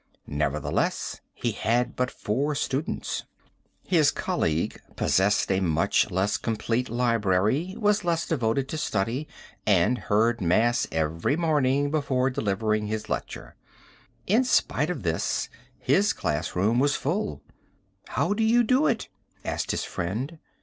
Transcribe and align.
Nevertheless 0.25 1.21
he 1.31 1.51
had 1.51 1.95
but 1.95 2.09
four 2.09 2.55
students. 2.55 3.25
His 3.85 4.09
colleague 4.09 4.81
possessed 4.95 5.51
a 5.51 5.59
much 5.59 6.09
less 6.09 6.37
complete 6.37 6.89
library, 6.89 7.75
was 7.77 8.03
less 8.03 8.25
devoted 8.25 8.67
to 8.69 8.79
study 8.79 9.27
and 9.63 9.99
heard 9.99 10.41
mass 10.41 10.87
every 10.91 11.35
morning 11.37 11.91
before 11.91 12.31
delivering 12.31 12.87
his 12.87 13.09
lecture. 13.09 13.55
In 14.25 14.43
spite 14.43 14.89
of 14.89 15.03
this, 15.03 15.49
his 15.77 16.13
classroom 16.13 16.79
was 16.79 16.95
full. 16.95 17.43
'How 18.07 18.33
do 18.33 18.43
you 18.43 18.63
do 18.63 18.87
it?' 18.87 19.07
asked 19.45 19.69
his 19.69 19.83
friend. 19.83 20.39